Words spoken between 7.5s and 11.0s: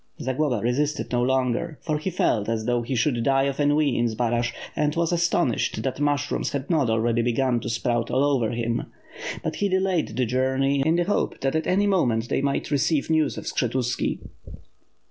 to sprout all over him. But he de layed the journey in